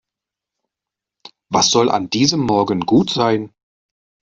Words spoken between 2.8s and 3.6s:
gut sein?